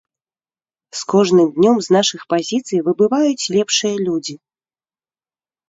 З 1.01 1.03
кожным 1.13 1.47
днём 1.57 1.75
з 1.89 1.95
нашых 1.97 2.21
пазіцый 2.35 2.83
выбываюць 2.89 3.49
лепшыя 3.59 3.95
людзі. 4.09 4.35